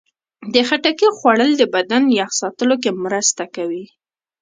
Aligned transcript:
د 0.53 0.55
خټکي 0.67 1.07
خوړل 1.17 1.51
د 1.57 1.63
بدن 1.75 2.03
یخ 2.19 2.29
ساتلو 2.41 2.75
کې 2.83 2.91
مرسته 3.03 3.43
کوي. 3.55 3.85